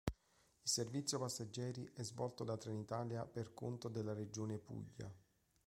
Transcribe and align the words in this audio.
Il 0.03 0.67
servizio 0.67 1.19
passeggeri 1.19 1.87
è 1.93 2.01
svolto 2.01 2.43
da 2.43 2.57
Trenitalia 2.57 3.23
per 3.27 3.53
conto 3.53 3.87
della 3.87 4.13
Regione 4.13 4.57
Puglia. 4.57 5.13